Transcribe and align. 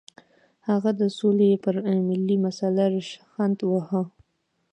هغه 0.69 0.91
د 1.01 1.01
سولې 1.17 1.51
پر 1.63 1.75
ملي 2.07 2.37
مسله 2.45 2.83
ریشخند 2.93 3.57
وواهه. 3.61 4.01